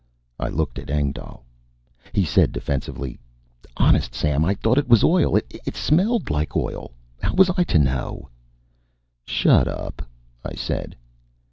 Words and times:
I 0.39 0.47
looked 0.49 0.79
at 0.79 0.89
Engdahl. 0.89 1.45
He 2.11 2.25
said 2.25 2.51
defensively: 2.51 3.19
"Honest, 3.77 4.15
Sam, 4.15 4.43
I 4.43 4.55
thought 4.55 4.79
it 4.79 4.89
was 4.89 5.03
oil. 5.03 5.35
It 5.37 5.75
smelled 5.75 6.31
like 6.31 6.55
oil. 6.57 6.89
How 7.21 7.35
was 7.35 7.51
I 7.55 7.63
to 7.65 7.77
know" 7.77 8.29
"Shut 9.37 9.67
up," 9.67 10.01
I 10.43 10.55
said. 10.55 10.95